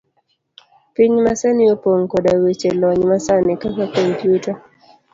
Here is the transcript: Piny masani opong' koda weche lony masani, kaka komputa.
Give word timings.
Piny 0.93 1.15
masani 1.25 1.63
opong' 1.73 2.05
koda 2.11 2.33
weche 2.43 2.69
lony 2.81 3.01
masani, 3.11 3.53
kaka 3.61 3.85
komputa. 3.93 4.51